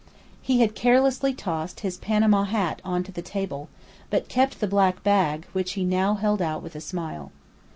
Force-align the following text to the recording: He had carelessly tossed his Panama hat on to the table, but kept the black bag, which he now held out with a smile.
He 0.41 0.61
had 0.61 0.73
carelessly 0.73 1.31
tossed 1.31 1.81
his 1.81 1.97
Panama 1.99 2.45
hat 2.45 2.81
on 2.83 3.03
to 3.03 3.11
the 3.11 3.21
table, 3.21 3.69
but 4.09 4.29
kept 4.29 4.59
the 4.59 4.65
black 4.65 5.03
bag, 5.03 5.45
which 5.53 5.73
he 5.73 5.85
now 5.85 6.15
held 6.15 6.41
out 6.41 6.63
with 6.63 6.75
a 6.75 6.81
smile. 6.81 7.31